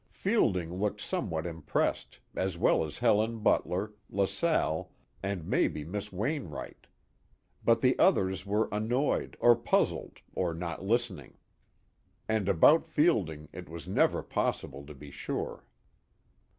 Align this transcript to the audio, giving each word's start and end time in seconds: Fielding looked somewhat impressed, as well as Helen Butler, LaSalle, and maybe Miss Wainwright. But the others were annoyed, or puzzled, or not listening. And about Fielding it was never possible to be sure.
Fielding 0.09 0.73
looked 0.79 0.99
somewhat 0.99 1.45
impressed, 1.45 2.19
as 2.35 2.57
well 2.57 2.83
as 2.83 2.97
Helen 2.97 3.37
Butler, 3.37 3.93
LaSalle, 4.09 4.89
and 5.21 5.45
maybe 5.45 5.85
Miss 5.85 6.11
Wainwright. 6.11 6.87
But 7.63 7.81
the 7.81 7.99
others 7.99 8.43
were 8.43 8.67
annoyed, 8.71 9.37
or 9.39 9.55
puzzled, 9.55 10.21
or 10.33 10.55
not 10.55 10.83
listening. 10.83 11.37
And 12.27 12.49
about 12.49 12.83
Fielding 12.87 13.47
it 13.53 13.69
was 13.69 13.87
never 13.87 14.23
possible 14.23 14.87
to 14.87 14.95
be 14.95 15.11
sure. 15.11 15.65